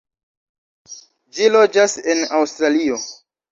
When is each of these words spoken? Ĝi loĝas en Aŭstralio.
Ĝi 1.37 1.51
loĝas 1.57 1.95
en 2.15 2.25
Aŭstralio. 2.41 3.01